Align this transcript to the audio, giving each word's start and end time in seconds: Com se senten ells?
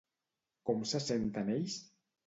Com 0.71 0.81
se 0.93 1.03
senten 1.09 1.57
ells? 1.61 1.81